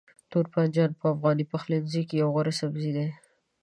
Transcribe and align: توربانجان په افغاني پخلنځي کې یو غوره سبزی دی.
توربانجان 0.31 0.89
په 0.99 1.05
افغاني 1.13 1.45
پخلنځي 1.51 2.01
کې 2.07 2.15
یو 2.21 2.29
غوره 2.33 2.53
سبزی 2.61 2.91
دی. 2.97 3.07